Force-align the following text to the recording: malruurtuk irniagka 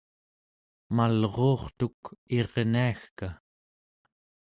malruurtuk 0.95 2.01
irniagka 2.39 3.29